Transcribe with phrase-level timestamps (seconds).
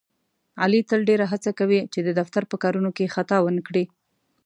[0.61, 3.83] علي تل ډېره هڅه کوي، چې د دفتر په کارونو کې خطا ونه کړي.